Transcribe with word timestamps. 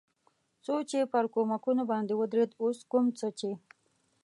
څو 0.65 0.75
چې 0.89 0.99
پر 1.13 1.25
کومکونو 1.35 1.83
باندې 1.91 2.13
ودرېد، 2.15 2.51
اوس 2.63 2.79
کوم 2.91 3.05
څه 3.19 3.27
چې. 3.39 3.51